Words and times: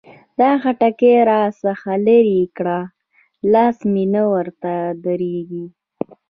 دا 0.39 0.51
خټکي 0.61 1.13
را 1.29 1.41
څخه 1.63 1.91
لري 2.07 2.41
کړه؛ 2.57 2.79
لاس 3.53 3.77
مې 3.91 4.05
نه 4.13 4.23
ورته 4.33 4.71
درېږي. 5.05 5.65